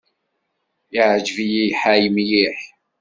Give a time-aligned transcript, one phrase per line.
[0.99, 2.57] Iɛǧeb-iyi lḥal mliḥ.